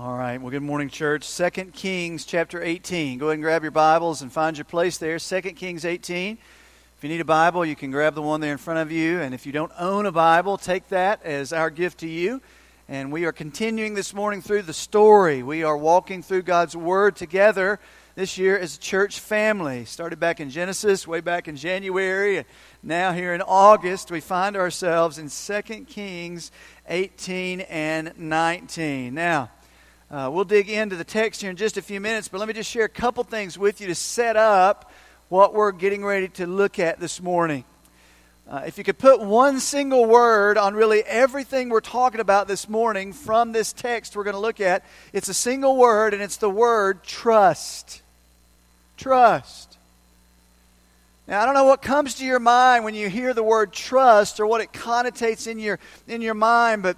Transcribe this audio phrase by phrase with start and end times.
[0.00, 0.40] All right.
[0.40, 1.24] Well, good morning, church.
[1.24, 3.18] Second Kings chapter 18.
[3.18, 5.18] Go ahead and grab your Bibles and find your place there.
[5.18, 6.38] Second Kings 18.
[6.96, 9.18] If you need a Bible, you can grab the one there in front of you.
[9.18, 12.40] And if you don't own a Bible, take that as our gift to you.
[12.88, 15.42] And we are continuing this morning through the story.
[15.42, 17.80] We are walking through God's Word together
[18.14, 19.84] this year as a church family.
[19.84, 22.36] Started back in Genesis, way back in January.
[22.36, 22.46] And
[22.84, 26.52] now, here in August, we find ourselves in Second Kings
[26.86, 29.12] 18 and 19.
[29.12, 29.50] Now,
[30.10, 32.54] uh, we'll dig into the text here in just a few minutes, but let me
[32.54, 34.90] just share a couple things with you to set up
[35.28, 37.64] what we're getting ready to look at this morning.
[38.48, 42.66] Uh, if you could put one single word on really everything we're talking about this
[42.70, 46.38] morning from this text we're going to look at, it's a single word, and it's
[46.38, 48.00] the word trust.
[48.96, 49.76] Trust.
[51.26, 54.40] Now, I don't know what comes to your mind when you hear the word trust
[54.40, 56.96] or what it connotates in your, in your mind, but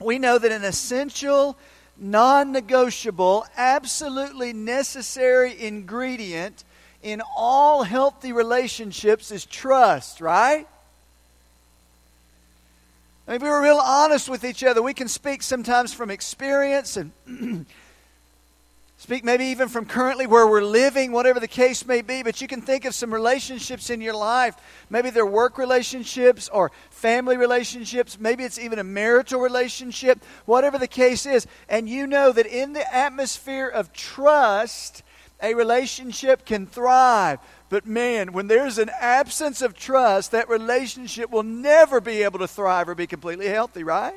[0.00, 1.56] we know that an essential
[1.98, 6.64] non negotiable, absolutely necessary ingredient
[7.02, 10.66] in all healthy relationships is trust, right?
[13.26, 16.10] I mean, if we were real honest with each other, we can speak sometimes from
[16.10, 17.12] experience and
[19.00, 22.48] Speak maybe even from currently where we're living, whatever the case may be, but you
[22.48, 24.56] can think of some relationships in your life.
[24.90, 28.18] Maybe they're work relationships or family relationships.
[28.18, 31.46] Maybe it's even a marital relationship, whatever the case is.
[31.68, 35.04] And you know that in the atmosphere of trust,
[35.40, 37.38] a relationship can thrive.
[37.68, 42.48] But man, when there's an absence of trust, that relationship will never be able to
[42.48, 44.14] thrive or be completely healthy, right?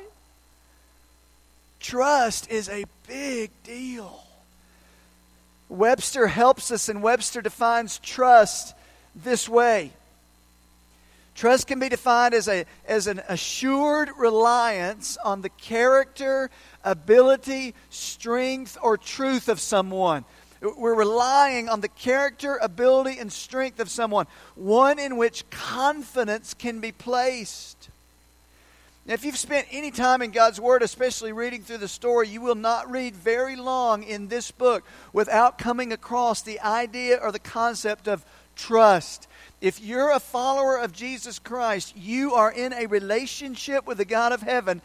[1.78, 4.21] Trust is a big deal.
[5.72, 8.74] Webster helps us, and Webster defines trust
[9.14, 9.92] this way
[11.34, 16.50] Trust can be defined as, a, as an assured reliance on the character,
[16.84, 20.26] ability, strength, or truth of someone.
[20.60, 26.80] We're relying on the character, ability, and strength of someone, one in which confidence can
[26.80, 27.88] be placed.
[29.04, 32.40] Now, if you've spent any time in God's Word, especially reading through the story, you
[32.40, 37.40] will not read very long in this book without coming across the idea or the
[37.40, 38.24] concept of
[38.54, 39.26] trust.
[39.60, 44.30] If you're a follower of Jesus Christ, you are in a relationship with the God
[44.30, 44.80] of heaven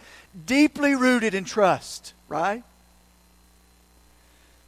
[0.46, 2.64] deeply rooted in trust, right?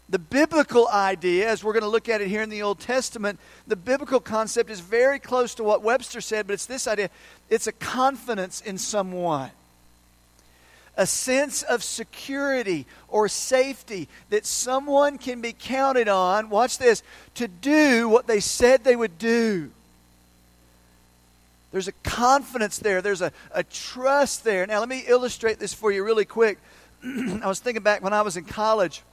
[0.10, 3.40] The biblical idea, as we're going to look at it here in the Old Testament,
[3.68, 7.12] the biblical concept is very close to what Webster said, but it's this idea
[7.48, 9.52] it's a confidence in someone,
[10.98, 17.04] a sense of security or safety that someone can be counted on, watch this,
[17.36, 19.70] to do what they said they would do.
[21.72, 23.04] There's a confidence there.
[23.04, 24.66] There's a, a trust there.
[24.66, 26.58] Now, let me illustrate this for you really quick.
[27.04, 29.04] I was thinking back when I was in college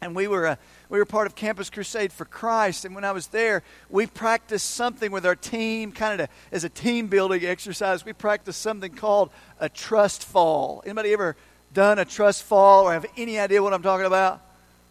[0.00, 0.56] and we were uh,
[0.88, 2.84] we were part of Campus Crusade for Christ.
[2.84, 6.68] And when I was there, we practiced something with our team, kind of as a
[6.68, 8.04] team building exercise.
[8.04, 10.82] We practiced something called a trust fall.
[10.84, 11.36] Anybody ever
[11.72, 14.42] done a trust fall or have any idea what I'm talking about?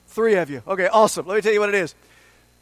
[0.07, 0.61] Three of you.
[0.67, 1.25] Okay, awesome.
[1.25, 1.95] Let me tell you what it is.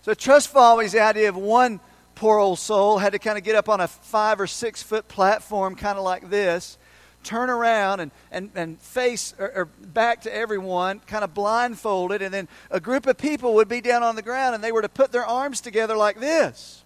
[0.03, 1.79] So, trust fall is the idea of one
[2.15, 5.07] poor old soul had to kind of get up on a five or six foot
[5.07, 6.77] platform, kind of like this
[7.23, 12.33] turn around and, and, and face or, or, back to everyone, kind of blindfolded, and
[12.33, 14.89] then a group of people would be down on the ground and they were to
[14.89, 16.83] put their arms together like this.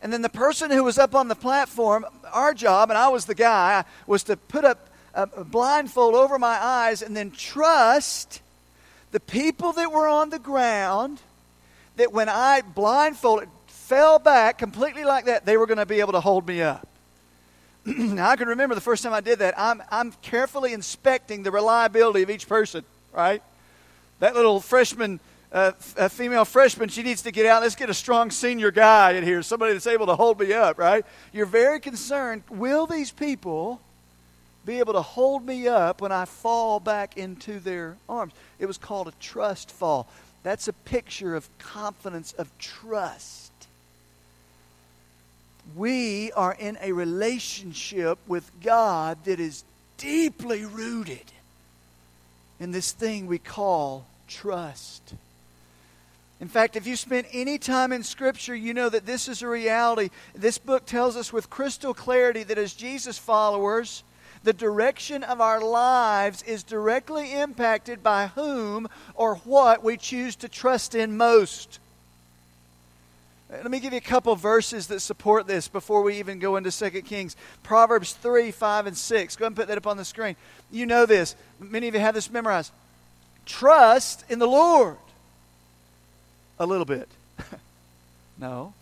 [0.00, 3.24] And then the person who was up on the platform, our job, and I was
[3.24, 8.40] the guy, was to put up a, a blindfold over my eyes and then trust
[9.10, 11.20] the people that were on the ground
[11.96, 16.12] that when I blindfolded, fell back completely like that, they were going to be able
[16.12, 16.86] to hold me up.
[17.88, 19.54] Now, I can remember the first time I did that.
[19.58, 23.42] I'm, I'm carefully inspecting the reliability of each person, right?
[24.20, 25.20] That little freshman,
[25.52, 27.62] uh, f- female freshman, she needs to get out.
[27.62, 30.78] Let's get a strong senior guy in here, somebody that's able to hold me up,
[30.78, 31.04] right?
[31.32, 32.42] You're very concerned.
[32.50, 33.80] Will these people
[34.64, 38.32] be able to hold me up when I fall back into their arms?
[38.58, 40.08] It was called a trust fall.
[40.42, 43.47] That's a picture of confidence, of trust
[45.76, 49.64] we are in a relationship with God that is
[49.96, 51.32] deeply rooted
[52.60, 55.14] in this thing we call trust.
[56.40, 59.48] In fact, if you spent any time in Scripture, you know that this is a
[59.48, 60.10] reality.
[60.34, 64.04] This book tells us with crystal clarity that as Jesus followers,
[64.44, 70.48] the direction of our lives is directly impacted by whom or what we choose to
[70.48, 71.80] trust in most.
[73.50, 76.70] Let me give you a couple verses that support this before we even go into
[76.70, 77.34] 2 Kings.
[77.62, 79.36] Proverbs 3, 5, and 6.
[79.36, 80.36] Go ahead and put that up on the screen.
[80.70, 81.34] You know this.
[81.58, 82.72] Many of you have this memorized.
[83.46, 84.98] trust in the Lord.
[86.58, 87.08] A little bit.
[88.38, 88.74] no.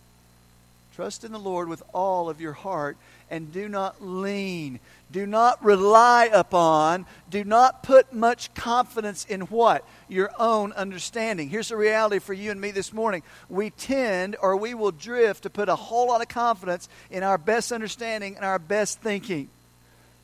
[0.97, 2.97] Trust in the Lord with all of your heart
[3.29, 4.79] and do not lean.
[5.11, 7.05] Do not rely upon.
[7.29, 9.87] Do not put much confidence in what?
[10.07, 11.49] Your own understanding.
[11.49, 13.21] Here's the reality for you and me this morning.
[13.47, 17.37] We tend or we will drift to put a whole lot of confidence in our
[17.37, 19.49] best understanding and our best thinking.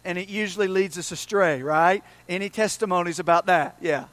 [0.03, 2.03] And it usually leads us astray, right?
[2.27, 3.77] Any testimonies about that?
[3.79, 4.05] Yeah.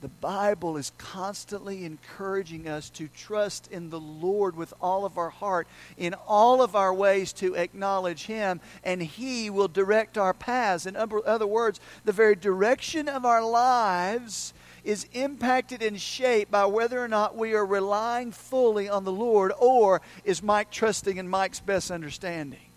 [0.00, 5.28] The Bible is constantly encouraging us to trust in the Lord with all of our
[5.28, 5.68] heart,
[5.98, 10.86] in all of our ways to acknowledge Him, and He will direct our paths.
[10.86, 14.54] In other words, the very direction of our lives
[14.84, 19.52] is impacted and shaped by whether or not we are relying fully on the Lord
[19.58, 22.69] or is Mike trusting in Mike's best understanding.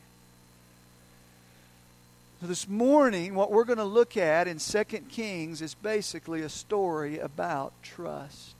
[2.44, 7.18] This morning, what we're going to look at in 2 Kings is basically a story
[7.18, 8.54] about trust.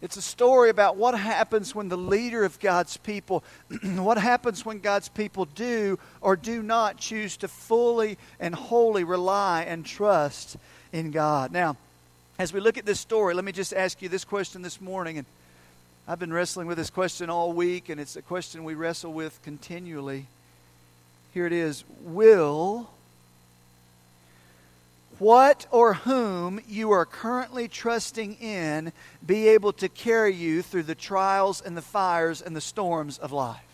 [0.00, 3.42] It's a story about what happens when the leader of God's people,
[3.96, 9.64] what happens when God's people do or do not choose to fully and wholly rely
[9.64, 10.56] and trust
[10.92, 11.50] in God.
[11.50, 11.76] Now,
[12.38, 15.18] as we look at this story, let me just ask you this question this morning.
[15.18, 15.26] And
[16.06, 19.42] I've been wrestling with this question all week, and it's a question we wrestle with
[19.42, 20.26] continually.
[21.34, 22.88] Here it is Will
[25.18, 28.92] what or whom you are currently trusting in
[29.26, 33.32] be able to carry you through the trials and the fires and the storms of
[33.32, 33.73] life?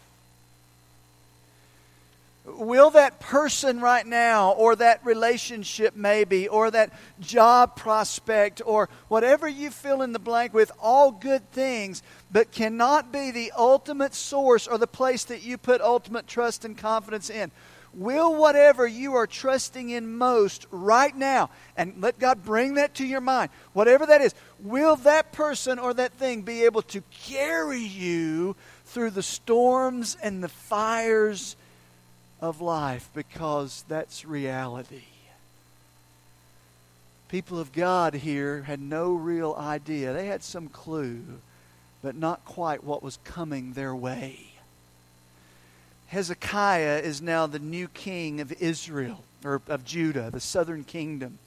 [2.46, 6.90] Will that person right now, or that relationship maybe, or that
[7.20, 12.02] job prospect, or whatever you fill in the blank with, all good things,
[12.32, 16.78] but cannot be the ultimate source or the place that you put ultimate trust and
[16.78, 17.50] confidence in?
[17.92, 23.06] Will whatever you are trusting in most right now, and let God bring that to
[23.06, 27.80] your mind, whatever that is, will that person or that thing be able to carry
[27.80, 31.56] you through the storms and the fires
[32.40, 35.02] of life because that's reality.
[37.28, 40.12] People of God here had no real idea.
[40.12, 41.22] They had some clue,
[42.02, 44.38] but not quite what was coming their way.
[46.08, 51.38] Hezekiah is now the new king of Israel, or of Judah, the southern kingdom.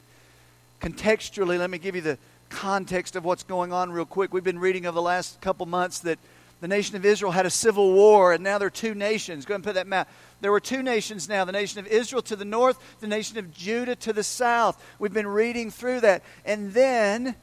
[0.79, 2.17] Contextually, let me give you the
[2.49, 4.33] context of what's going on real quick.
[4.33, 6.17] We've been reading over the last couple months that
[6.61, 9.43] the nation of Israel had a civil war, and now there are two nations.
[9.43, 10.09] Go ahead and put that map.
[10.43, 13.53] There were two nations now the nation of Israel to the north, the nation of
[13.53, 14.77] Judah to the south.
[14.99, 16.21] We've been reading through that.
[16.43, 17.35] And then,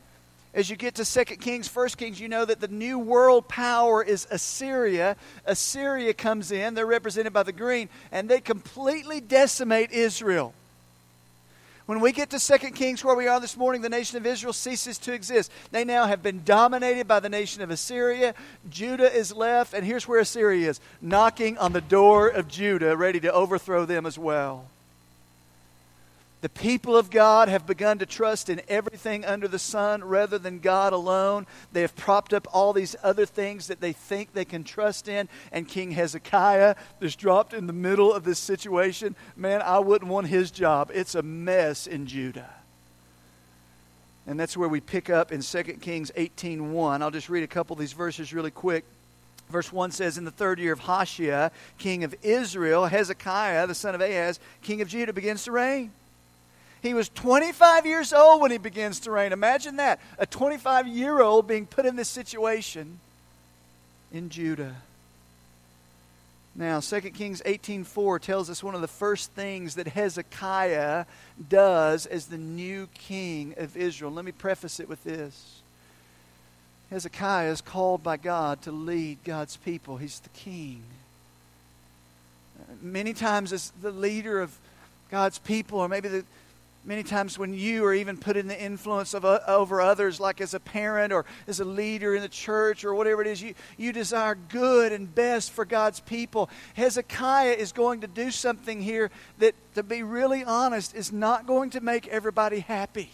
[0.52, 4.02] as you get to 2 Kings, 1 Kings, you know that the new world power
[4.02, 5.16] is Assyria.
[5.46, 10.52] Assyria comes in, they're represented by the green, and they completely decimate Israel.
[11.90, 14.52] When we get to 2 Kings, where we are this morning, the nation of Israel
[14.52, 15.50] ceases to exist.
[15.72, 18.36] They now have been dominated by the nation of Assyria.
[18.68, 23.18] Judah is left, and here's where Assyria is knocking on the door of Judah, ready
[23.18, 24.66] to overthrow them as well.
[26.40, 30.58] The people of God have begun to trust in everything under the sun rather than
[30.58, 31.46] God alone.
[31.72, 35.28] They have propped up all these other things that they think they can trust in.
[35.52, 39.16] And King Hezekiah is dropped in the middle of this situation.
[39.36, 40.90] Man, I wouldn't want his job.
[40.94, 42.54] It's a mess in Judah.
[44.26, 47.02] And that's where we pick up in 2 Kings 18.1.
[47.02, 48.86] I'll just read a couple of these verses really quick.
[49.50, 53.94] Verse 1 says, In the third year of Hoshea, king of Israel, Hezekiah, the son
[53.94, 55.90] of Ahaz, king of Judah, begins to reign.
[56.82, 59.32] He was 25 years old when he begins to reign.
[59.32, 60.00] Imagine that.
[60.18, 63.00] A 25 year old being put in this situation
[64.12, 64.76] in Judah.
[66.54, 71.04] Now, 2 Kings 18:4 tells us one of the first things that Hezekiah
[71.48, 74.10] does as the new king of Israel.
[74.10, 75.60] Let me preface it with this.
[76.90, 79.98] Hezekiah is called by God to lead God's people.
[79.98, 80.82] He's the king.
[82.82, 84.56] Many times as the leader of
[85.08, 86.24] God's people or maybe the
[86.82, 90.40] Many times, when you are even put in the influence of uh, over others, like
[90.40, 93.54] as a parent or as a leader in the church or whatever it is, you,
[93.76, 96.48] you desire good and best for God's people.
[96.74, 101.68] Hezekiah is going to do something here that, to be really honest, is not going
[101.70, 103.10] to make everybody happy.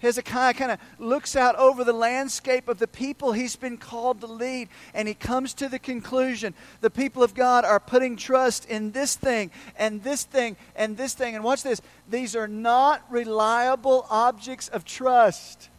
[0.00, 4.26] Hezekiah kind of looks out over the landscape of the people he's been called to
[4.26, 8.92] lead, and he comes to the conclusion the people of God are putting trust in
[8.92, 11.34] this thing and this thing and this thing.
[11.34, 15.70] And watch this these are not reliable objects of trust.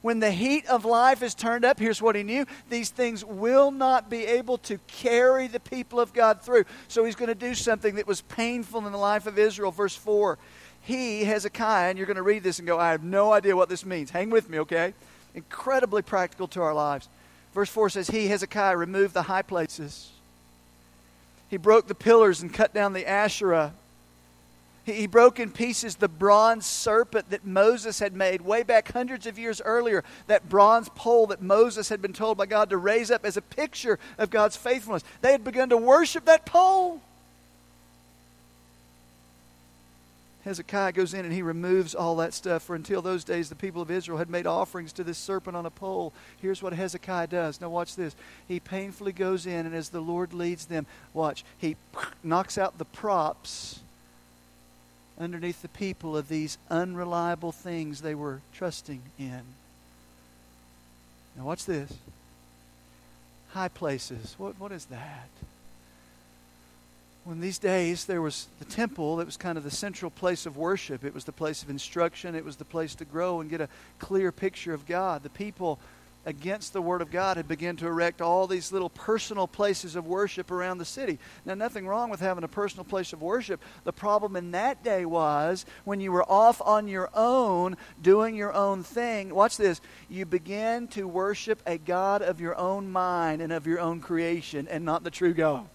[0.00, 3.70] When the heat of life is turned up, here's what he knew these things will
[3.70, 6.64] not be able to carry the people of God through.
[6.86, 9.72] So he's going to do something that was painful in the life of Israel.
[9.72, 10.38] Verse 4
[10.88, 13.68] He, Hezekiah, and you're going to read this and go, I have no idea what
[13.68, 14.10] this means.
[14.10, 14.94] Hang with me, okay?
[15.34, 17.08] Incredibly practical to our lives.
[17.54, 20.10] Verse 4 says, He, Hezekiah, removed the high places.
[21.48, 23.74] He broke the pillars and cut down the Asherah
[24.94, 29.38] he broke in pieces the bronze serpent that Moses had made way back hundreds of
[29.38, 33.24] years earlier, that bronze pole that Moses had been told by God to raise up
[33.24, 35.04] as a picture of God's faithfulness.
[35.20, 37.00] They had begun to worship that pole.
[40.48, 42.62] Hezekiah goes in and he removes all that stuff.
[42.62, 45.66] For until those days, the people of Israel had made offerings to this serpent on
[45.66, 46.14] a pole.
[46.40, 47.60] Here's what Hezekiah does.
[47.60, 48.16] Now, watch this.
[48.48, 51.76] He painfully goes in, and as the Lord leads them, watch, he
[52.24, 53.80] knocks out the props
[55.20, 59.42] underneath the people of these unreliable things they were trusting in.
[61.36, 61.92] Now, watch this.
[63.50, 64.34] High places.
[64.38, 65.28] What, what is that?
[67.26, 70.56] In these days, there was the temple that was kind of the central place of
[70.56, 71.04] worship.
[71.04, 73.68] It was the place of instruction, it was the place to grow and get a
[73.98, 75.22] clear picture of God.
[75.22, 75.78] The people
[76.28, 80.06] against the Word of God had begun to erect all these little personal places of
[80.06, 81.18] worship around the city.
[81.44, 83.62] Now, nothing wrong with having a personal place of worship.
[83.84, 88.52] The problem in that day was when you were off on your own, doing your
[88.52, 93.52] own thing, watch this, you began to worship a God of your own mind and
[93.52, 95.66] of your own creation and not the true God.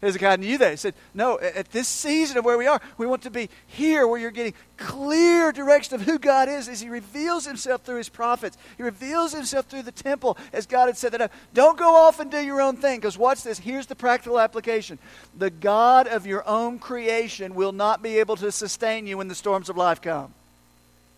[0.00, 0.70] Hezekiah knew that.
[0.70, 4.06] He said, No, at this season of where we are, we want to be here
[4.06, 8.08] where you're getting clear direction of who God is as He reveals Himself through His
[8.08, 8.56] prophets.
[8.76, 11.32] He reveals Himself through the temple as God had set that up.
[11.52, 13.58] Don't go off and do your own thing because watch this.
[13.58, 14.98] Here's the practical application
[15.36, 19.34] the God of your own creation will not be able to sustain you when the
[19.34, 20.32] storms of life come.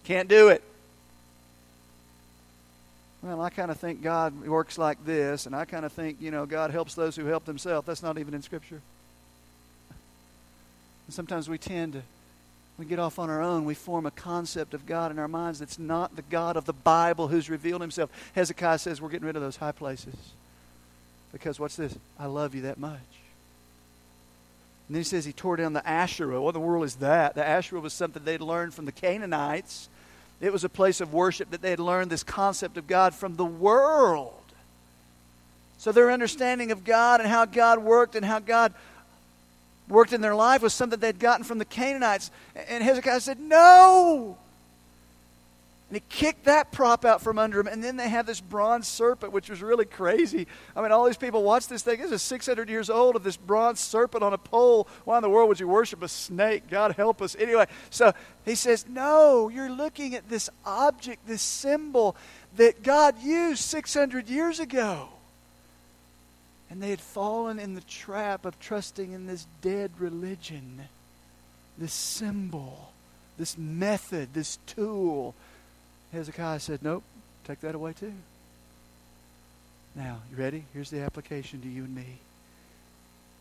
[0.05, 0.65] Can't do it.
[3.23, 6.31] Well, I kind of think God works like this, and I kind of think, you
[6.31, 7.87] know, God helps those who help themselves.
[7.87, 8.81] That's not even in Scripture.
[11.07, 12.03] And sometimes we tend to,
[12.79, 13.67] we get off on our own.
[13.67, 16.73] We form a concept of God in our minds that's not the God of the
[16.73, 18.11] Bible who's revealed himself.
[18.35, 20.15] Hezekiah says we're getting rid of those high places.
[21.31, 21.95] Because what's this?
[22.19, 23.01] I love you that much.
[24.89, 26.41] And then he says he tore down the Asherah.
[26.41, 27.35] What in the world is that?
[27.35, 29.89] The Asherah was something they'd learned from the Canaanites
[30.41, 33.37] it was a place of worship that they had learned this concept of God from
[33.37, 34.35] the world.
[35.79, 38.73] So their understanding of God and how God worked and how God
[39.89, 42.31] worked in their life was something they'd gotten from the Canaanites.
[42.69, 44.37] And Hezekiah said, No!
[45.91, 47.67] And he kicked that prop out from under him.
[47.67, 50.47] And then they have this bronze serpent, which was really crazy.
[50.77, 52.01] I mean, all these people watch this thing.
[52.01, 54.87] This is 600 years old of this bronze serpent on a pole.
[55.05, 56.71] Why in the world would you worship a snake?
[56.71, 57.35] God help us.
[57.37, 58.13] Anyway, so
[58.45, 62.15] he says, No, you're looking at this object, this symbol
[62.55, 65.09] that God used 600 years ago.
[66.71, 70.83] And they had fallen in the trap of trusting in this dead religion,
[71.77, 72.93] this symbol,
[73.39, 75.35] this method, this tool
[76.13, 77.05] Hezekiah said, Nope,
[77.45, 78.13] take that away too.
[79.95, 80.65] Now, you ready?
[80.73, 82.19] Here's the application to you and me.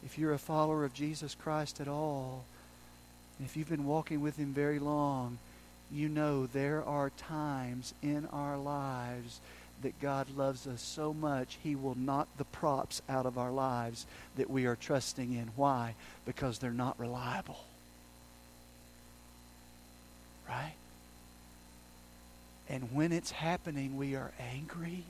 [0.05, 2.45] If you're a follower of Jesus Christ at all,
[3.37, 5.37] and if you've been walking with Him very long,
[5.91, 9.39] you know there are times in our lives
[9.81, 14.05] that God loves us so much, He will knock the props out of our lives
[14.35, 15.51] that we are trusting in.
[15.55, 15.95] Why?
[16.25, 17.63] Because they're not reliable.
[20.47, 20.73] Right?
[22.69, 25.03] And when it's happening, we are angry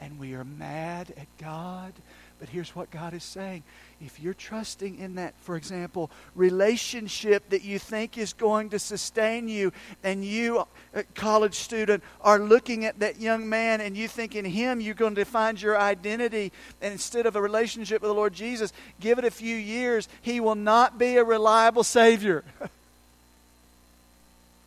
[0.00, 1.92] and we are mad at God.
[2.40, 3.62] But here's what God is saying.
[4.00, 9.48] If you're trusting in that, for example, relationship that you think is going to sustain
[9.48, 9.72] you,
[10.02, 14.44] and you, a college student, are looking at that young man and you think in
[14.44, 18.34] him you're going to find your identity, and instead of a relationship with the Lord
[18.34, 22.42] Jesus, give it a few years, he will not be a reliable Savior.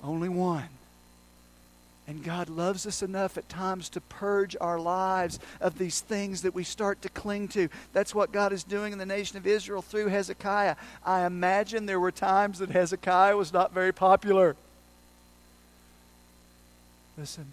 [0.02, 0.70] Only one.
[2.08, 6.56] And God loves us enough at times to purge our lives of these things that
[6.56, 7.68] we start to cling to.
[7.92, 10.78] That's what God is doing in the nation of Israel through Hezekiah.
[11.06, 14.56] I imagine there were times that Hezekiah was not very popular.
[17.18, 17.48] Listen.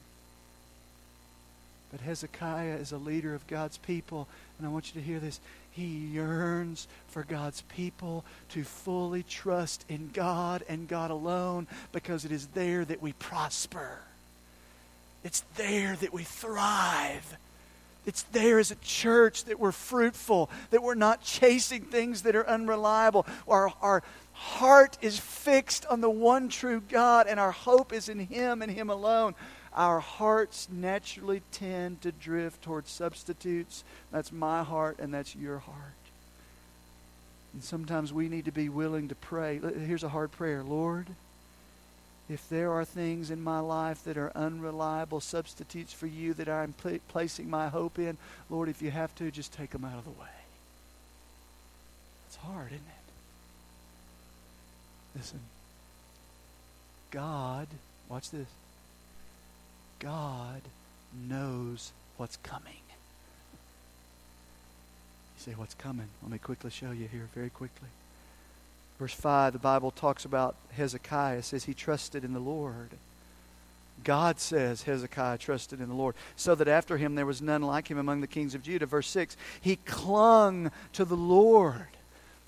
[1.91, 5.41] But Hezekiah is a leader of God's people, and I want you to hear this.
[5.73, 12.31] He yearns for God's people to fully trust in God and God alone because it
[12.31, 13.99] is there that we prosper.
[15.25, 17.39] It's there that we thrive.
[18.07, 22.47] it's there as a church that we're fruitful, that we're not chasing things that are
[22.47, 23.27] unreliable.
[23.49, 24.03] Our, our
[24.35, 28.71] heart is fixed on the one true God, and our hope is in Him and
[28.71, 29.35] Him alone.
[29.75, 33.83] Our hearts naturally tend to drift towards substitutes.
[34.13, 35.77] That's my heart, and that's your heart.
[37.55, 39.61] And sometimes we need to be willing to pray.
[39.87, 41.07] Here's a hard prayer Lord,
[42.29, 46.73] if there are things in my life that are unreliable substitutes for you that I'm
[46.73, 48.17] pl- placing my hope in,
[48.49, 50.27] Lord, if you have to, just take them out of the way.
[52.27, 53.05] It's hard, isn't it?
[55.17, 55.41] Listen.
[57.11, 57.69] God,
[58.09, 58.49] watch this.
[60.01, 60.63] God
[61.29, 62.73] knows what's coming.
[65.37, 66.09] You say, What's coming?
[66.23, 67.89] Let me quickly show you here, very quickly.
[68.99, 71.43] Verse 5, the Bible talks about Hezekiah.
[71.43, 72.91] Says he trusted in the Lord.
[74.03, 77.89] God says Hezekiah trusted in the Lord, so that after him there was none like
[77.89, 78.87] him among the kings of Judah.
[78.87, 81.87] Verse 6, he clung to the Lord.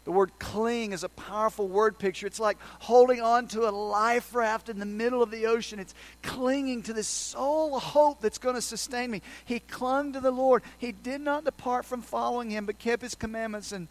[0.04, 2.28] The word cling is a powerful word picture.
[2.28, 5.80] It's like holding on to a life raft in the middle of the ocean.
[5.80, 9.20] It's clinging to this sole hope that's going to sustain me.
[9.44, 10.62] He clung to the Lord.
[10.78, 13.88] He did not depart from following him, but kept his commandments and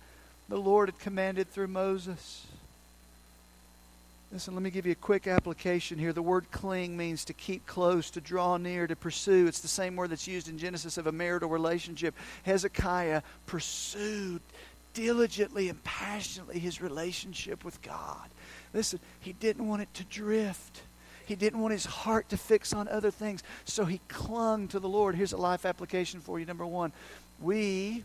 [0.49, 2.45] the Lord had commanded through Moses.
[4.31, 6.11] Listen, let me give you a quick application here.
[6.11, 9.47] The word cling means to keep close, to draw near, to pursue.
[9.47, 12.13] It's the same word that's used in Genesis of a marital relationship.
[12.43, 14.41] Hezekiah pursued
[14.93, 18.29] diligently and passionately his relationship with God.
[18.73, 20.81] Listen, he didn't want it to drift.
[21.25, 24.89] He didn't want his heart to fix on other things, so he clung to the
[24.89, 25.15] Lord.
[25.15, 26.45] Here's a life application for you.
[26.45, 26.91] Number one,
[27.41, 28.03] we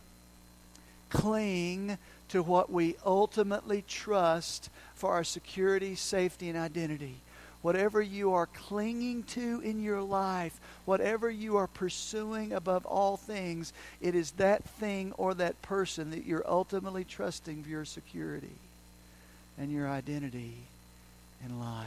[1.10, 1.98] cling
[2.30, 7.16] to what we ultimately trust for our security, safety, and identity.
[7.62, 13.72] Whatever you are clinging to in your life, whatever you are pursuing above all things,
[14.00, 18.48] it is that thing or that person that you're ultimately trusting for your security
[19.58, 20.54] and your identity
[21.44, 21.86] in life.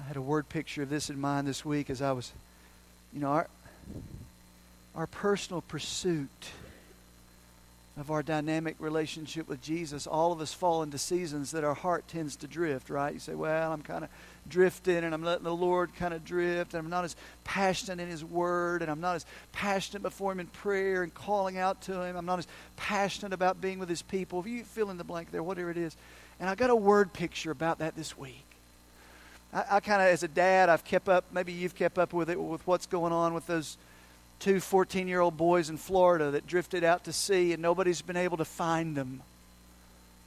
[0.00, 2.32] I had a word picture of this in mind this week as I was,
[3.12, 3.48] you know, our,
[4.96, 6.50] our personal pursuit
[7.96, 12.08] of our dynamic relationship with Jesus, all of us fall into seasons that our heart
[12.08, 13.14] tends to drift, right?
[13.14, 14.10] You say, well, I'm kind of
[14.48, 17.14] drifting and I'm letting the Lord kind of drift and I'm not as
[17.44, 21.56] passionate in His Word and I'm not as passionate before Him in prayer and calling
[21.56, 22.16] out to Him.
[22.16, 24.40] I'm not as passionate about being with His people.
[24.40, 25.96] If you fill in the blank there, whatever it is.
[26.40, 28.44] And I got a word picture about that this week.
[29.52, 32.28] I, I kind of, as a dad, I've kept up, maybe you've kept up with
[32.28, 33.76] it, with what's going on with those
[34.44, 38.18] two 14 year old boys in Florida that drifted out to sea and nobody's been
[38.18, 39.22] able to find them.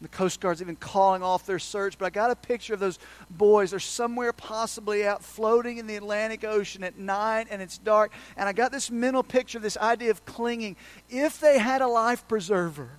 [0.02, 2.98] The Coast Guard's even calling off their search, but I got a picture of those
[3.30, 3.70] boys.
[3.70, 8.12] They're somewhere possibly out floating in the Atlantic Ocean at night and it's dark.
[8.36, 10.78] And I got this mental picture this idea of clinging.
[11.12, 12.90] If they had a life preserver,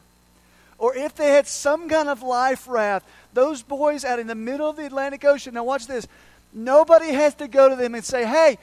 [0.78, 3.04] or if they had some kind of life raft,
[3.35, 6.07] those boys out in the middle of the Atlantic Ocean, now watch this.
[6.52, 8.57] Nobody has to go to them and say, hey,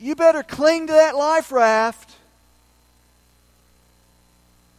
[0.00, 2.16] you better cling to that life raft.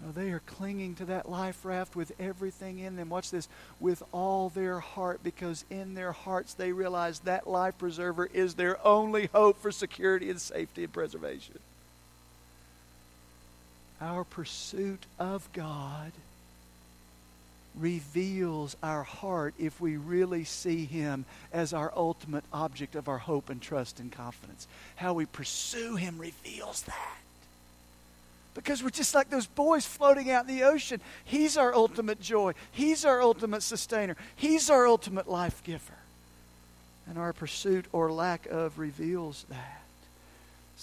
[0.03, 3.09] No, they are clinging to that life raft with everything in them.
[3.09, 3.47] Watch this.
[3.79, 8.83] With all their heart, because in their hearts they realize that life preserver is their
[8.85, 11.59] only hope for security and safety and preservation.
[14.01, 16.11] Our pursuit of God
[17.75, 23.49] reveals our heart if we really see Him as our ultimate object of our hope
[23.49, 24.67] and trust and confidence.
[24.95, 27.17] How we pursue Him reveals that.
[28.53, 30.99] Because we're just like those boys floating out in the ocean.
[31.23, 35.93] He's our ultimate joy, He's our ultimate sustainer, He's our ultimate life giver.
[37.07, 39.81] And our pursuit or lack of reveals that.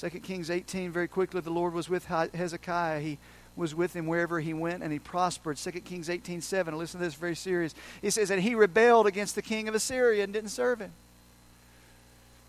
[0.00, 3.00] 2 Kings 18, very quickly, the Lord was with Hezekiah.
[3.00, 3.18] He
[3.58, 5.56] was with him wherever he went, and he prospered.
[5.58, 6.78] 2 Kings 18 7.
[6.78, 7.74] Listen to this, very serious.
[8.00, 10.92] He says, And he rebelled against the king of Assyria and didn't serve him.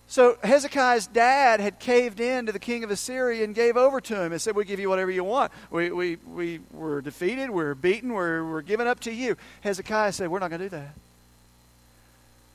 [0.08, 4.24] So Hezekiah's dad had caved in to the king of Assyria and gave over to
[4.24, 5.52] him and said, We'll give you whatever you want.
[5.69, 9.36] We, we, we were defeated, we're beaten, we're, we're given up to you.
[9.62, 10.95] Hezekiah said, We're not going to do that.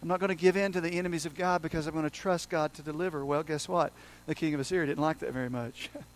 [0.03, 2.11] I'm not going to give in to the enemies of God because I'm going to
[2.11, 3.25] trust God to deliver.
[3.25, 3.93] Well, guess what?
[4.27, 5.91] The king of Assyria didn't like that very much.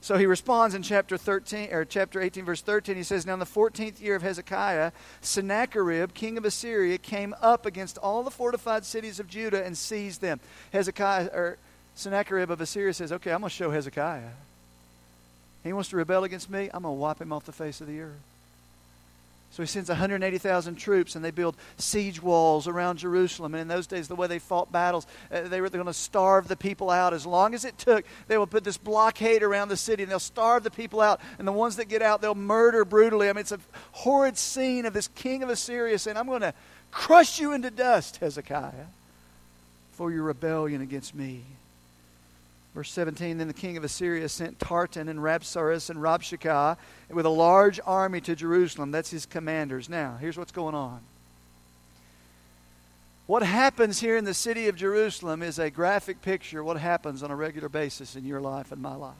[0.00, 3.38] So he responds in chapter 13 or chapter 18 verse 13 he says now in
[3.38, 8.84] the 14th year of Hezekiah Sennacherib king of Assyria came up against all the fortified
[8.84, 10.40] cities of Judah and seized them.
[10.72, 11.58] Hezekiah or
[11.94, 14.30] Sennacherib of Assyria says, "Okay, I'm going to show Hezekiah.
[15.64, 17.86] He wants to rebel against me, I'm going to wipe him off the face of
[17.86, 18.35] the earth."
[19.50, 23.54] So he sends 180,000 troops and they build siege walls around Jerusalem.
[23.54, 26.48] And in those days, the way they fought battles, uh, they were going to starve
[26.48, 27.14] the people out.
[27.14, 30.18] As long as it took, they will put this blockade around the city and they'll
[30.18, 31.20] starve the people out.
[31.38, 33.30] And the ones that get out, they'll murder brutally.
[33.30, 33.60] I mean, it's a
[33.92, 36.54] horrid scene of this king of Assyria saying, I'm going to
[36.90, 38.86] crush you into dust, Hezekiah,
[39.92, 41.44] for your rebellion against me.
[42.76, 46.76] Verse 17 Then the king of Assyria sent Tartan and Rabsaris and Rabshakeh
[47.08, 48.90] with a large army to Jerusalem.
[48.90, 49.88] That's his commanders.
[49.88, 51.00] Now, here's what's going on.
[53.26, 57.30] What happens here in the city of Jerusalem is a graphic picture what happens on
[57.30, 59.14] a regular basis in your life and my life.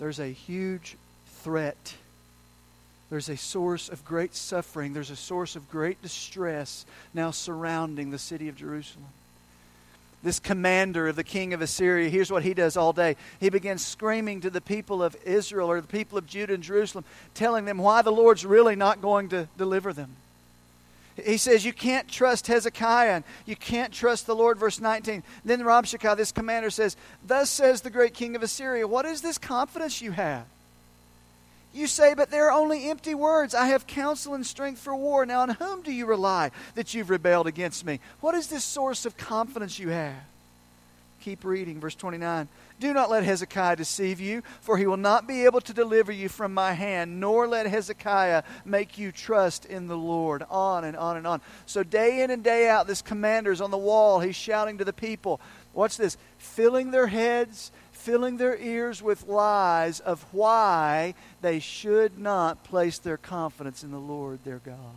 [0.00, 0.96] There's a huge
[1.44, 1.94] threat.
[3.10, 4.92] There's a source of great suffering.
[4.92, 9.06] There's a source of great distress now surrounding the city of Jerusalem
[10.22, 13.16] this commander of the king of Assyria, here's what he does all day.
[13.38, 17.04] He begins screaming to the people of Israel or the people of Judah and Jerusalem,
[17.34, 20.16] telling them why the Lord's really not going to deliver them.
[21.24, 24.58] He says, You can't trust Hezekiah and you can't trust the Lord.
[24.58, 25.22] Verse 19.
[25.44, 29.38] Then Rabshakeh, this commander, says, Thus says the great king of Assyria, What is this
[29.38, 30.46] confidence you have?
[31.72, 33.54] You say, but they're only empty words.
[33.54, 35.26] I have counsel and strength for war.
[35.26, 38.00] Now, on whom do you rely that you've rebelled against me?
[38.20, 40.16] What is this source of confidence you have?
[41.20, 42.48] Keep reading, verse 29.
[42.80, 46.28] Do not let Hezekiah deceive you, for he will not be able to deliver you
[46.28, 50.44] from my hand, nor let Hezekiah make you trust in the Lord.
[50.48, 51.40] On and on and on.
[51.66, 54.20] So, day in and day out, this commander's on the wall.
[54.20, 55.40] He's shouting to the people.
[55.74, 57.72] Watch this filling their heads
[58.08, 63.98] filling their ears with lies of why they should not place their confidence in the
[63.98, 64.96] Lord their God.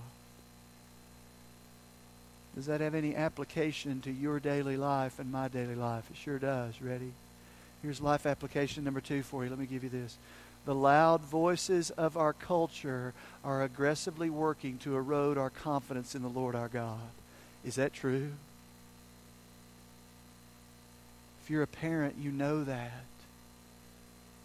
[2.56, 6.06] Does that have any application to your daily life and my daily life?
[6.10, 6.82] It sure does.
[6.82, 7.12] Ready?
[7.82, 9.50] Here's life application number two for you.
[9.50, 10.16] Let me give you this.
[10.64, 16.30] The loud voices of our culture are aggressively working to erode our confidence in the
[16.30, 17.10] Lord our God.
[17.66, 18.32] Is that true?
[21.41, 23.04] If you're a parent, you know that.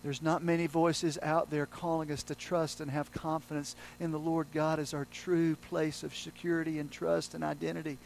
[0.03, 4.19] There's not many voices out there calling us to trust and have confidence in the
[4.19, 7.99] Lord God as our true place of security and trust and identity.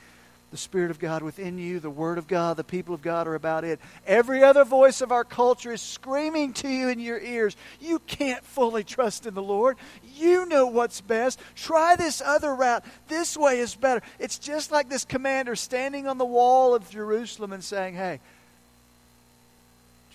[0.50, 3.34] The Spirit of God within you, the Word of God, the people of God are
[3.34, 3.78] about it.
[4.06, 7.56] Every other voice of our culture is screaming to you in your ears.
[7.80, 9.76] You can't fully trust in the Lord.
[10.16, 11.38] You know what's best.
[11.54, 12.84] Try this other route.
[13.08, 14.02] This way is better.
[14.18, 18.20] It's just like this commander standing on the wall of Jerusalem and saying, Hey,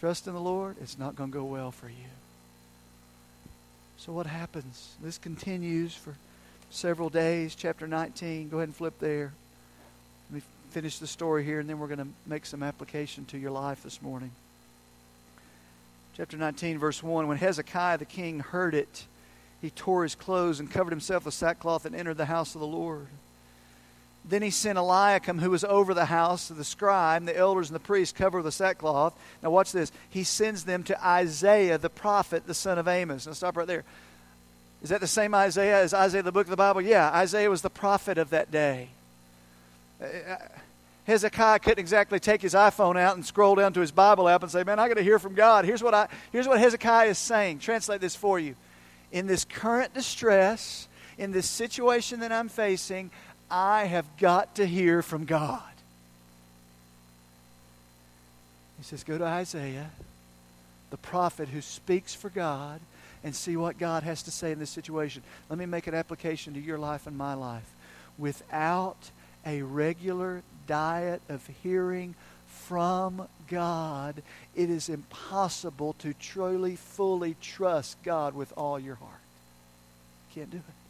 [0.05, 1.95] trust in the Lord, it's not going to go well for you.
[3.97, 4.93] So, what happens?
[5.01, 6.13] This continues for
[6.69, 7.55] several days.
[7.55, 8.49] Chapter 19.
[8.49, 9.33] Go ahead and flip there.
[10.29, 13.39] Let me finish the story here, and then we're going to make some application to
[13.39, 14.29] your life this morning.
[16.15, 19.07] Chapter 19, verse 1 When Hezekiah the king heard it,
[19.59, 22.67] he tore his clothes and covered himself with sackcloth and entered the house of the
[22.67, 23.07] Lord.
[24.27, 27.75] Then he sent Eliakim, who was over the house, of the scribe, the elders, and
[27.75, 29.13] the priests covered with sackcloth.
[29.43, 29.91] Now, watch this.
[30.09, 33.27] He sends them to Isaiah, the prophet, the son of Amos.
[33.27, 33.83] Now, stop right there.
[34.81, 36.81] Is that the same Isaiah as Isaiah, the book of the Bible?
[36.81, 38.89] Yeah, Isaiah was the prophet of that day.
[40.01, 40.37] Uh, uh,
[41.05, 44.51] Hezekiah couldn't exactly take his iPhone out and scroll down to his Bible app and
[44.51, 45.65] say, Man, I got to hear from God.
[45.65, 47.59] Here's what, I, here's what Hezekiah is saying.
[47.59, 48.55] Translate this for you.
[49.11, 53.11] In this current distress, in this situation that I'm facing,
[53.49, 55.61] I have got to hear from God.
[58.77, 59.91] He says, Go to Isaiah,
[60.89, 62.79] the prophet who speaks for God,
[63.23, 65.23] and see what God has to say in this situation.
[65.49, 67.69] Let me make an application to your life and my life.
[68.17, 69.09] Without
[69.45, 72.15] a regular diet of hearing
[72.47, 74.21] from God,
[74.55, 79.11] it is impossible to truly, fully trust God with all your heart.
[80.33, 80.84] Can't do it.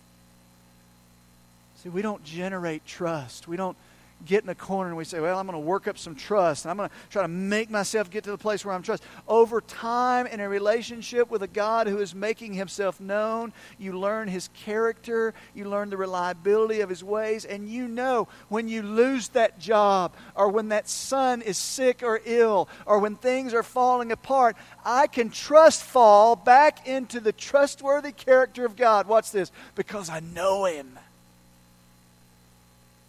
[1.85, 3.47] See, we don't generate trust.
[3.47, 3.77] We don't
[4.25, 6.65] get in a corner and we say, well, I'm going to work up some trust
[6.65, 9.03] and I'm going to try to make myself get to the place where I'm trust.
[9.27, 14.27] Over time, in a relationship with a God who is making himself known, you learn
[14.29, 19.27] his character, you learn the reliability of his ways, and you know when you lose
[19.29, 24.11] that job or when that son is sick or ill or when things are falling
[24.11, 29.07] apart, I can trust fall back into the trustworthy character of God.
[29.07, 30.97] Watch this, because I know him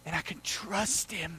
[0.07, 1.37] and I can trust Him.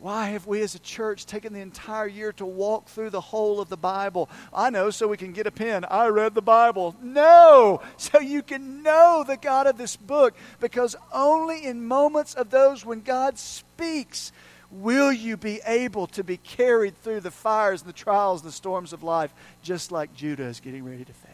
[0.00, 3.60] Why have we as a church taken the entire year to walk through the whole
[3.60, 4.30] of the Bible?
[4.54, 5.84] I know, so we can get a pen.
[5.84, 6.96] I read the Bible.
[7.00, 7.82] No!
[7.98, 12.84] So you can know the God of this book because only in moments of those
[12.84, 14.32] when God speaks
[14.70, 18.52] will you be able to be carried through the fires and the trials and the
[18.52, 19.32] storms of life
[19.62, 21.30] just like Judah is getting ready to face.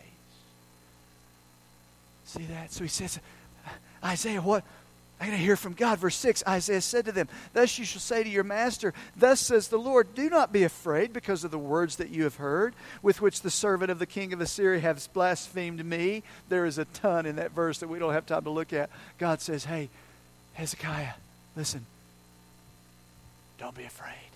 [2.24, 2.72] See that?
[2.72, 3.20] So he says,
[4.04, 4.64] Isaiah, what?
[5.20, 5.98] I got to hear from God.
[5.98, 9.68] Verse 6 Isaiah said to them, Thus you shall say to your master, Thus says
[9.68, 13.20] the Lord, Do not be afraid because of the words that you have heard, with
[13.20, 16.22] which the servant of the king of Assyria has blasphemed me.
[16.48, 18.90] There is a ton in that verse that we don't have time to look at.
[19.18, 19.88] God says, Hey,
[20.54, 21.14] Hezekiah,
[21.56, 21.84] listen,
[23.58, 24.27] don't be afraid.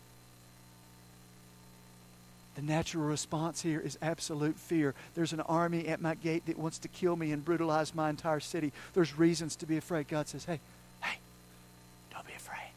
[2.55, 4.95] The natural response here is absolute fear.
[5.15, 8.41] There's an army at my gate that wants to kill me and brutalize my entire
[8.41, 8.73] city.
[8.93, 10.09] There's reasons to be afraid.
[10.09, 10.61] God says, hey,
[11.03, 11.17] hey,
[12.13, 12.71] don't be afraid.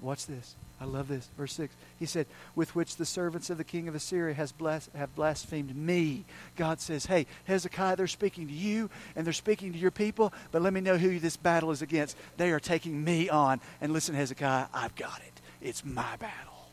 [0.00, 0.54] Watch this.
[0.80, 1.28] I love this.
[1.36, 1.74] Verse 6.
[1.98, 5.74] He said, With which the servants of the king of Assyria has blas- have blasphemed
[5.74, 6.24] me.
[6.56, 10.60] God says, Hey, Hezekiah, they're speaking to you and they're speaking to your people, but
[10.60, 12.16] let me know who this battle is against.
[12.36, 13.60] They are taking me on.
[13.80, 15.40] And listen, Hezekiah, I've got it.
[15.62, 16.68] It's my battle.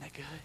[0.00, 0.40] Isn't that good?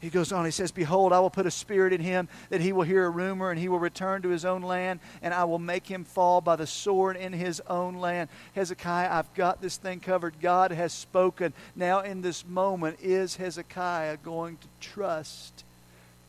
[0.00, 2.72] He goes on, he says, Behold, I will put a spirit in him that he
[2.72, 5.58] will hear a rumor and he will return to his own land, and I will
[5.58, 8.28] make him fall by the sword in his own land.
[8.54, 10.40] Hezekiah, I've got this thing covered.
[10.40, 11.52] God has spoken.
[11.74, 15.64] Now, in this moment, is Hezekiah going to trust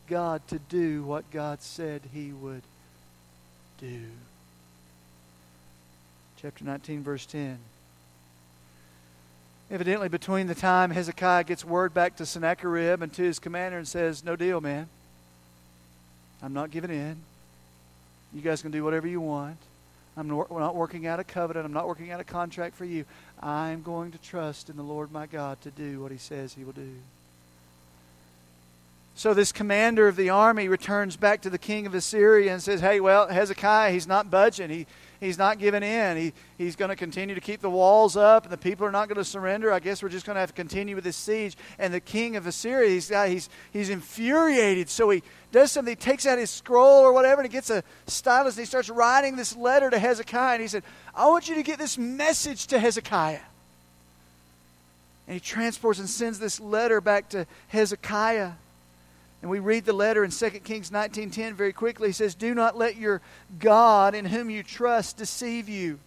[0.08, 2.62] God to do what God said he would
[3.78, 4.02] do?
[6.42, 7.58] Chapter 19, verse 10.
[9.70, 13.86] Evidently, between the time Hezekiah gets word back to Sennacherib and to his commander and
[13.86, 14.88] says, No deal, man.
[16.42, 17.16] I'm not giving in.
[18.34, 19.58] You guys can do whatever you want.
[20.16, 21.64] I'm not working out a covenant.
[21.64, 23.04] I'm not working out a contract for you.
[23.40, 26.64] I'm going to trust in the Lord my God to do what he says he
[26.64, 26.94] will do.
[29.14, 32.80] So this commander of the army returns back to the king of Assyria and says,
[32.80, 34.70] Hey, well, Hezekiah, he's not budging.
[34.70, 34.86] He,
[35.20, 36.16] he's not giving in.
[36.16, 39.08] He, he's going to continue to keep the walls up, and the people are not
[39.08, 39.72] going to surrender.
[39.72, 41.56] I guess we're just going to have to continue with this siege.
[41.78, 44.88] And the king of Assyria, he's, he's, he's infuriated.
[44.88, 45.92] So he does something.
[45.92, 48.88] He takes out his scroll or whatever, and he gets a stylus, and he starts
[48.88, 50.54] writing this letter to Hezekiah.
[50.54, 50.82] And he said,
[51.14, 53.40] I want you to get this message to Hezekiah.
[55.26, 58.52] And he transports and sends this letter back to Hezekiah.
[59.42, 62.08] And we read the letter in 2 Kings 19:10 very quickly.
[62.08, 63.22] He says, "Do not let your
[63.58, 65.98] God in whom you trust deceive you.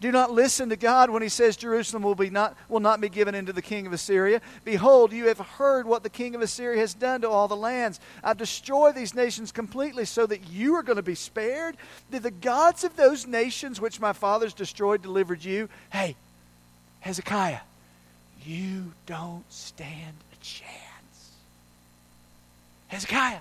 [0.00, 3.08] Do not listen to God when he says Jerusalem will, be not, will not be
[3.08, 4.42] given into the king of Assyria.
[4.62, 8.00] Behold, you have heard what the king of Assyria has done to all the lands.
[8.22, 11.78] I've destroyed these nations completely so that you are going to be spared.
[12.10, 15.70] Did the gods of those nations which my fathers destroyed delivered you?
[15.90, 16.16] Hey,
[17.00, 17.60] Hezekiah,
[18.44, 20.83] you don't stand a chance.
[22.94, 23.40] Hezekiah.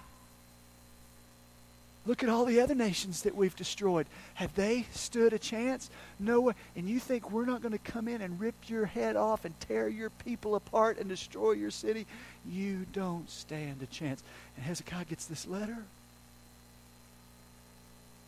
[2.06, 4.08] Look at all the other nations that we've destroyed.
[4.34, 5.89] Have they stood a chance?
[6.20, 6.52] No.
[6.76, 9.58] And you think we're not going to come in and rip your head off and
[9.62, 12.08] tear your people apart and destroy your city?
[12.50, 14.24] You don't stand a chance.
[14.58, 15.78] And Hezekiah gets this letter.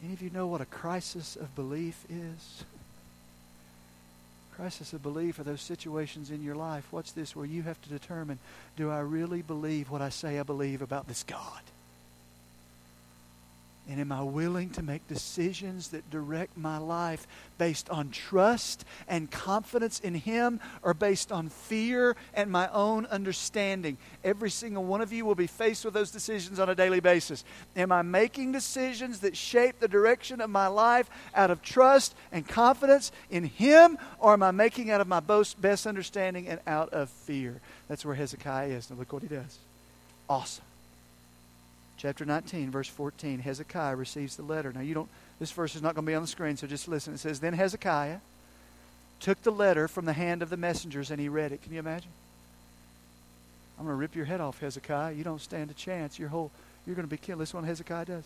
[0.03, 2.63] Any of you know what a crisis of belief is?
[4.65, 6.87] Crisis of belief are those situations in your life.
[6.89, 8.39] What's this where you have to determine
[8.75, 11.61] do I really believe what I say I believe about this God?
[13.87, 17.27] And am I willing to make decisions that direct my life
[17.59, 23.97] based on trust and confidence in Him or based on fear and my own understanding?
[24.23, 27.43] Every single one of you will be faced with those decisions on a daily basis.
[27.75, 32.47] Am I making decisions that shape the direction of my life out of trust and
[32.47, 37.09] confidence in Him or am I making out of my best understanding and out of
[37.09, 37.61] fear?
[37.87, 38.89] That's where Hezekiah is.
[38.89, 39.59] Now look what he does.
[40.27, 40.64] Awesome
[42.05, 44.71] chapter 19, verse 14, Hezekiah receives the letter.
[44.71, 46.87] Now, you don't, this verse is not going to be on the screen, so just
[46.87, 47.15] listen.
[47.15, 48.19] It says, Then Hezekiah
[49.19, 51.63] took the letter from the hand of the messengers and he read it.
[51.63, 52.11] Can you imagine?
[53.79, 55.13] I'm going to rip your head off, Hezekiah.
[55.13, 56.19] You don't stand a chance.
[56.19, 56.51] Your whole,
[56.85, 57.39] you're going to be killed.
[57.39, 58.23] Listen what Hezekiah does.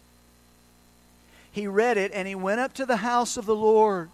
[1.53, 4.09] He read it and he went up to the house of the Lord.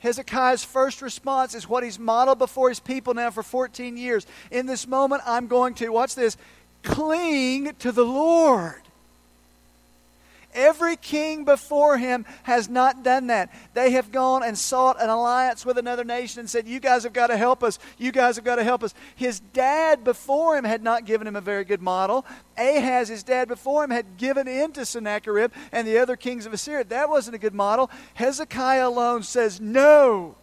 [0.00, 4.26] Hezekiah's first response is what he's modeled before his people now for 14 years.
[4.50, 6.36] In this moment, I'm going to, watch this,
[6.84, 8.84] cling to the Lord.
[10.54, 13.52] Every king before him has not done that.
[13.74, 17.12] They have gone and sought an alliance with another nation and said, You guys have
[17.12, 17.80] got to help us.
[17.98, 18.94] You guys have got to help us.
[19.16, 22.24] His dad before him had not given him a very good model.
[22.56, 26.52] Ahaz, his dad before him, had given in to Sennacherib and the other kings of
[26.52, 26.84] Assyria.
[26.84, 27.90] That wasn't a good model.
[28.14, 30.36] Hezekiah alone says, No.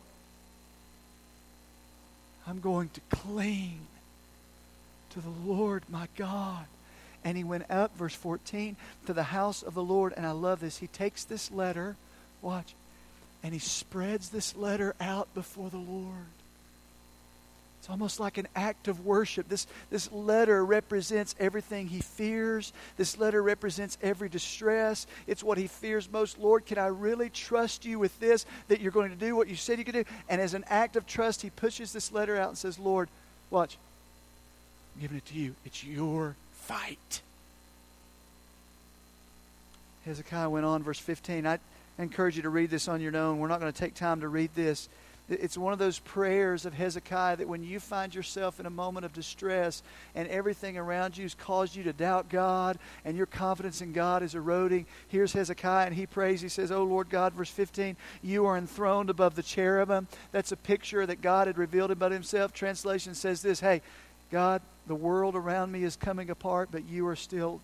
[2.45, 3.88] I'm going to cling
[5.12, 6.65] to the Lord my God.
[7.24, 10.13] And he went up, verse 14, to the house of the Lord.
[10.17, 10.78] And I love this.
[10.78, 11.95] He takes this letter,
[12.41, 12.74] watch,
[13.43, 16.26] and he spreads this letter out before the Lord.
[17.80, 19.50] It's almost like an act of worship.
[19.50, 22.74] This, this letter represents everything he fears.
[22.95, 25.08] This letter represents every distress.
[25.26, 26.38] It's what he fears most.
[26.38, 29.56] Lord, can I really trust you with this, that you're going to do what you
[29.56, 30.04] said you could do?
[30.30, 33.10] And as an act of trust, he pushes this letter out and says, Lord,
[33.50, 33.80] watch,
[35.02, 35.56] giving it to you.
[35.66, 37.22] It's your fight.
[40.06, 41.48] Hezekiah went on, verse 15.
[41.48, 41.58] I
[41.98, 43.40] encourage you to read this on your own.
[43.40, 44.90] We're not going to take time to read this.
[45.28, 49.06] It's one of those prayers of Hezekiah that when you find yourself in a moment
[49.06, 49.82] of distress
[50.14, 54.24] and everything around you has caused you to doubt God and your confidence in God
[54.24, 56.42] is eroding, here's Hezekiah and he prays.
[56.42, 60.08] He says, Oh Lord God, verse 15, you are enthroned above the cherubim.
[60.32, 62.54] That's a picture that God had revealed about himself.
[62.54, 63.82] Translation says this Hey,
[64.32, 67.62] God, the world around me is coming apart, but you are still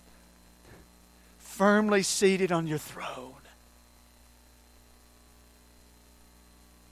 [1.40, 3.34] firmly seated on your throne.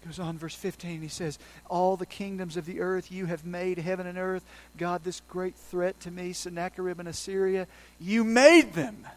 [0.06, 3.80] Goes on, verse 15, he says, All the kingdoms of the earth you have made,
[3.80, 4.44] heaven and earth.
[4.78, 7.66] God, this great threat to me, Sennacherib and Assyria,
[8.00, 9.08] you made them.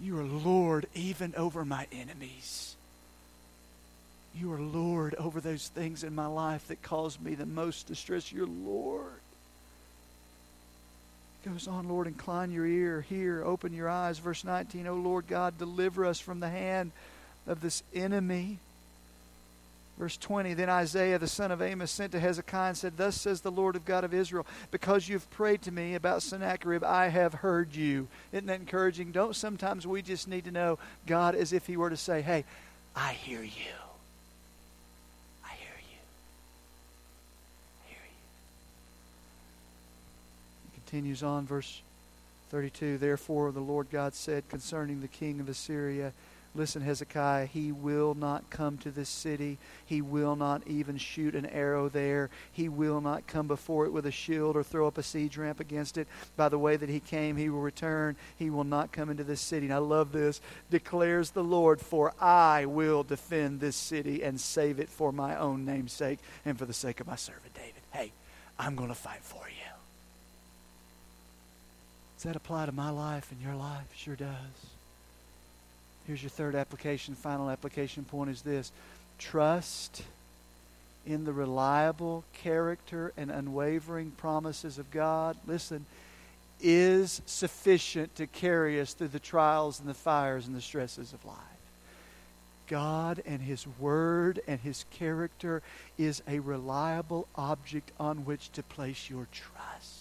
[0.00, 2.74] You are Lord even over my enemies.
[4.36, 8.32] You are Lord over those things in my life that cause me the most distress.
[8.32, 9.20] You're Lord.
[11.44, 14.18] It Goes on, Lord, incline your ear, hear, open your eyes.
[14.18, 16.90] Verse 19, O Lord God, deliver us from the hand
[17.46, 18.58] of this enemy.
[19.98, 23.40] Verse 20 Then Isaiah the son of Amos sent to Hezekiah and said, Thus says
[23.40, 27.34] the Lord of God of Israel, because you've prayed to me about Sennacherib, I have
[27.34, 28.08] heard you.
[28.32, 29.12] Isn't that encouraging?
[29.12, 32.44] Don't sometimes we just need to know God as if He were to say, Hey,
[32.96, 33.74] I hear you.
[35.44, 36.02] I hear you.
[37.84, 38.16] I hear you.
[40.73, 41.80] He continues on, verse
[42.50, 46.12] 32 Therefore the Lord God said concerning the king of Assyria,
[46.56, 49.58] Listen, Hezekiah, he will not come to this city.
[49.84, 52.30] He will not even shoot an arrow there.
[52.52, 55.58] He will not come before it with a shield or throw up a siege ramp
[55.58, 56.06] against it.
[56.36, 58.14] By the way that he came, he will return.
[58.36, 59.66] He will not come into this city.
[59.66, 60.40] And I love this.
[60.70, 65.64] Declares the Lord, for I will defend this city and save it for my own
[65.64, 67.82] name's sake and for the sake of my servant David.
[67.90, 68.12] Hey,
[68.60, 69.63] I'm going to fight for you.
[72.24, 73.84] Does that apply to my life and your life?
[73.94, 74.30] Sure does.
[76.06, 78.72] Here's your third application, final application point is this
[79.18, 80.02] trust
[81.04, 85.36] in the reliable character and unwavering promises of God.
[85.46, 85.84] Listen,
[86.62, 91.22] is sufficient to carry us through the trials and the fires and the stresses of
[91.26, 91.36] life.
[92.68, 95.60] God and His Word and His character
[95.98, 99.93] is a reliable object on which to place your trust.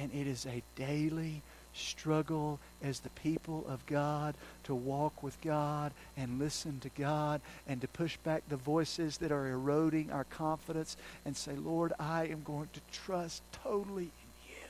[0.00, 1.42] And it is a daily
[1.74, 4.34] struggle as the people of God
[4.64, 9.30] to walk with God and listen to God and to push back the voices that
[9.30, 14.68] are eroding our confidence and say, Lord, I am going to trust totally in you.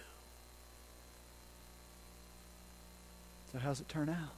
[3.52, 4.34] So, how's it turn out?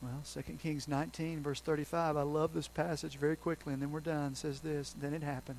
[0.00, 2.16] Well, 2 Kings 19, verse 35.
[2.16, 4.34] I love this passage very quickly, and then we're done.
[4.34, 5.58] says this Then it happened.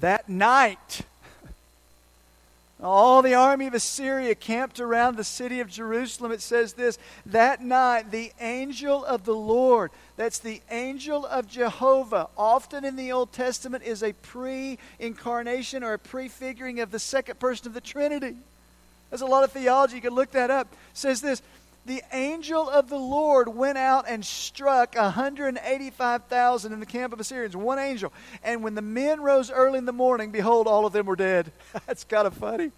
[0.00, 1.02] That night,
[2.82, 6.30] all the army of Assyria camped around the city of Jerusalem.
[6.30, 12.28] It says this That night, the angel of the Lord, that's the angel of Jehovah,
[12.36, 17.38] often in the Old Testament is a pre incarnation or a prefiguring of the second
[17.38, 18.36] person of the Trinity.
[19.10, 19.96] There's a lot of theology.
[19.96, 20.70] You can look that up.
[20.72, 21.40] It says this
[21.86, 27.56] the angel of the Lord went out and struck 185,000 in the camp of Assyrians.
[27.56, 28.12] One angel.
[28.42, 31.52] And when the men rose early in the morning, behold, all of them were dead.
[31.86, 32.72] That's kind of funny.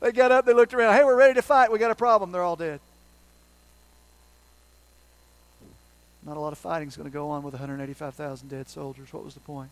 [0.00, 0.94] They got up, they looked around.
[0.94, 1.72] Hey, we're ready to fight.
[1.72, 2.30] We got a problem.
[2.30, 2.80] They're all dead.
[6.24, 9.12] Not a lot of fighting is going to go on with 185,000 dead soldiers.
[9.12, 9.70] What was the point?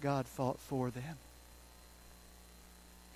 [0.00, 1.16] God fought for them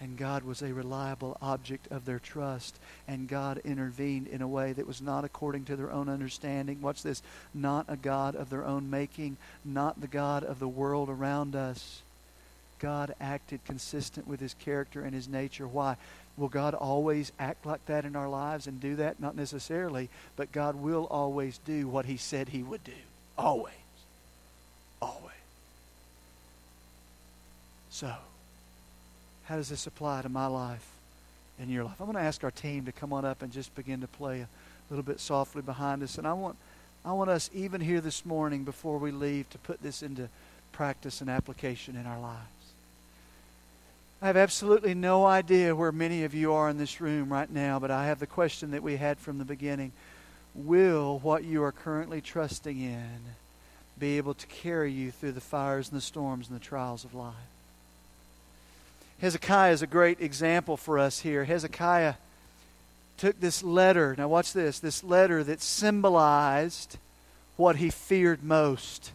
[0.00, 4.72] and God was a reliable object of their trust, and God intervened in a way
[4.72, 6.80] that was not according to their own understanding.
[6.80, 11.10] Watch this not a God of their own making, not the God of the world
[11.10, 12.00] around us.
[12.78, 15.68] God acted consistent with his character and his nature.
[15.68, 15.96] Why?
[16.38, 19.20] Will God always act like that in our lives and do that?
[19.20, 22.92] Not necessarily, but God will always do what he said he would do.
[23.36, 23.74] Always.
[25.02, 25.34] Always.
[27.90, 28.14] So,
[29.50, 30.86] how does this apply to my life
[31.58, 32.00] and your life?
[32.00, 34.42] I'm going to ask our team to come on up and just begin to play
[34.42, 34.48] a
[34.90, 36.18] little bit softly behind us.
[36.18, 36.54] And I want,
[37.04, 40.29] I want us, even here this morning, before we leave, to put this into
[40.70, 42.46] practice and application in our lives.
[44.22, 47.81] I have absolutely no idea where many of you are in this room right now,
[47.81, 49.90] but I have the question that we had from the beginning.
[50.54, 53.18] will what you are currently trusting in
[53.98, 57.14] be able to carry you through the fires and the storms and the trials of
[57.14, 57.35] life.
[59.21, 61.44] Hezekiah is a great example for us here.
[61.44, 62.14] Hezekiah
[63.18, 66.96] took this letter, now watch this, this letter that symbolized
[67.56, 69.12] what he feared most.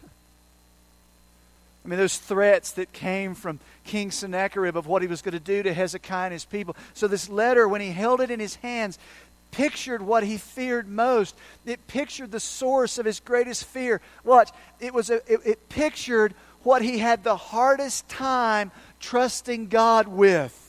[1.84, 5.40] I mean, those threats that came from King Sennacherib of what he was going to
[5.40, 6.76] do to Hezekiah and his people.
[6.94, 8.98] So, this letter, when he held it in his hands,
[9.52, 11.34] pictured what he feared most.
[11.64, 14.00] It pictured the source of his greatest fear.
[14.24, 14.50] Watch,
[14.80, 20.62] it, was a, it, it pictured what he had the hardest time trusting God with.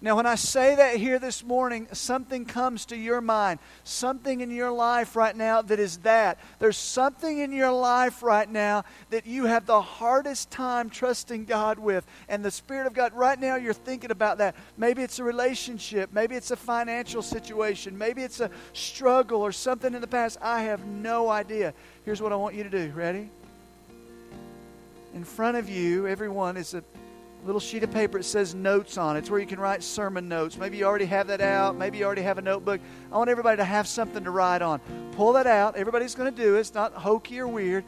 [0.00, 3.58] Now, when I say that here this morning, something comes to your mind.
[3.82, 6.38] Something in your life right now that is that.
[6.60, 11.80] There's something in your life right now that you have the hardest time trusting God
[11.80, 12.06] with.
[12.28, 14.54] And the Spirit of God, right now, you're thinking about that.
[14.76, 16.10] Maybe it's a relationship.
[16.12, 17.98] Maybe it's a financial situation.
[17.98, 20.38] Maybe it's a struggle or something in the past.
[20.40, 21.74] I have no idea.
[22.04, 22.92] Here's what I want you to do.
[22.94, 23.30] Ready?
[25.14, 26.82] In front of you, everyone, is a
[27.44, 28.18] little sheet of paper.
[28.18, 29.20] It says notes on it.
[29.20, 30.58] It's where you can write sermon notes.
[30.58, 31.76] Maybe you already have that out.
[31.76, 32.80] Maybe you already have a notebook.
[33.12, 34.80] I want everybody to have something to write on.
[35.12, 35.76] Pull that out.
[35.76, 36.60] Everybody's going to do it.
[36.60, 37.84] It's not hokey or weird.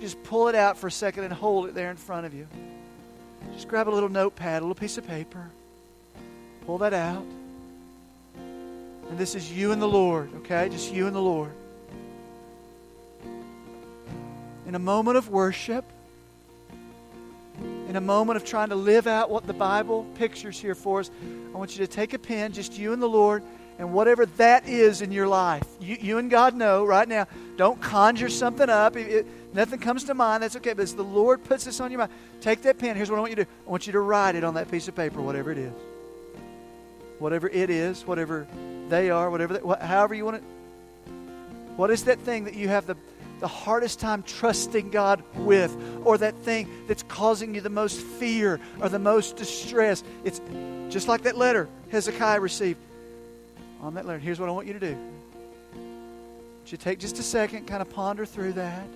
[0.00, 2.46] Just pull it out for a second and hold it there in front of you.
[3.54, 5.50] Just grab a little notepad, a little piece of paper.
[6.66, 7.24] Pull that out.
[9.10, 10.68] And this is you and the Lord, okay?
[10.70, 11.52] Just you and the Lord.
[14.66, 15.84] In a moment of worship,
[17.94, 21.12] in a moment of trying to live out what the Bible pictures here for us,
[21.54, 23.44] I want you to take a pen, just you and the Lord,
[23.78, 25.62] and whatever that is in your life.
[25.78, 27.28] You, you and God know right now.
[27.56, 28.96] Don't conjure something up.
[28.96, 30.42] It, it, nothing comes to mind.
[30.42, 30.72] That's okay.
[30.72, 32.96] But as the Lord puts this on your mind, take that pen.
[32.96, 34.68] Here's what I want you to do I want you to write it on that
[34.68, 35.72] piece of paper, whatever it is.
[37.20, 38.48] Whatever it is, whatever
[38.88, 40.42] they are, whatever, they, however you want it.
[41.76, 42.96] What is that thing that you have the
[43.44, 48.58] the hardest time trusting God with, or that thing that's causing you the most fear
[48.80, 50.02] or the most distress.
[50.24, 50.40] It's
[50.88, 52.78] just like that letter Hezekiah received.
[53.82, 54.96] On that letter, here's what I want you to do.
[55.74, 58.86] Would you take just a second, kind of ponder through that?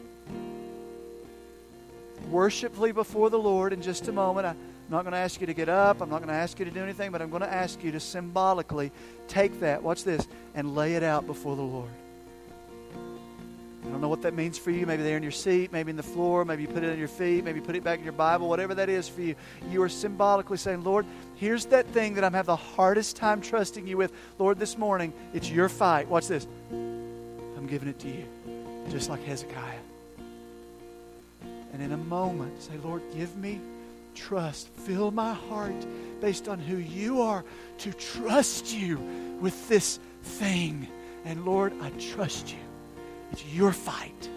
[2.30, 4.46] Worshipfully before the Lord in just a moment.
[4.46, 4.56] I, I'm
[4.88, 6.00] not going to ask you to get up.
[6.00, 7.92] I'm not going to ask you to do anything, but I'm going to ask you
[7.92, 8.92] to symbolically
[9.26, 11.90] take that, watch this, and lay it out before the Lord.
[13.88, 14.84] I don't know what that means for you.
[14.84, 17.08] Maybe there in your seat, maybe in the floor, maybe you put it on your
[17.08, 19.34] feet, maybe you put it back in your Bible, whatever that is for you.
[19.70, 23.86] You are symbolically saying, Lord, here's that thing that I'm having the hardest time trusting
[23.86, 24.12] you with.
[24.38, 26.06] Lord, this morning, it's your fight.
[26.06, 26.46] Watch this.
[26.70, 28.26] I'm giving it to you,
[28.90, 29.78] just like Hezekiah.
[31.72, 33.58] And in a moment, say, Lord, give me
[34.14, 34.68] trust.
[34.68, 35.86] Fill my heart
[36.20, 37.42] based on who you are
[37.78, 38.98] to trust you
[39.40, 40.88] with this thing.
[41.24, 42.67] And Lord, I trust you.
[43.32, 44.28] It's your fight.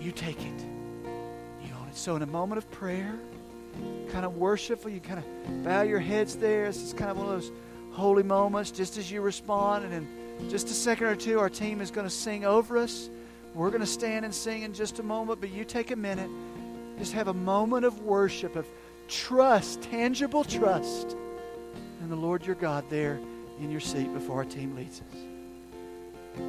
[0.00, 0.60] You take it.
[1.62, 1.96] You own it.
[1.96, 3.14] So, in a moment of prayer,
[4.10, 6.66] kind of worshipful, you kind of bow your heads there.
[6.66, 7.52] This is kind of one of those
[7.92, 9.84] holy moments just as you respond.
[9.84, 13.08] And in just a second or two, our team is going to sing over us.
[13.54, 16.30] We're going to stand and sing in just a moment, but you take a minute.
[16.98, 18.66] Just have a moment of worship, of
[19.08, 21.16] trust, tangible trust
[22.00, 23.18] in the Lord your God there
[23.60, 26.44] in your seat before our team leads us.